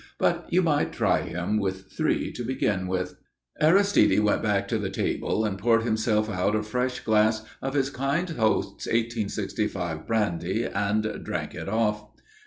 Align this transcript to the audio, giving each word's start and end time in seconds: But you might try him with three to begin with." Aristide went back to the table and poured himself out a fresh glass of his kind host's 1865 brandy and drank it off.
But 0.17 0.47
you 0.49 0.63
might 0.63 0.91
try 0.93 1.21
him 1.21 1.59
with 1.59 1.91
three 1.91 2.31
to 2.31 2.43
begin 2.43 2.87
with." 2.87 3.19
Aristide 3.61 4.19
went 4.21 4.41
back 4.41 4.67
to 4.69 4.79
the 4.79 4.89
table 4.89 5.45
and 5.45 5.59
poured 5.59 5.83
himself 5.83 6.27
out 6.27 6.55
a 6.55 6.63
fresh 6.63 7.01
glass 7.01 7.43
of 7.61 7.75
his 7.75 7.91
kind 7.91 8.27
host's 8.31 8.87
1865 8.87 10.07
brandy 10.07 10.65
and 10.65 11.19
drank 11.23 11.53
it 11.53 11.69
off. 11.69 12.03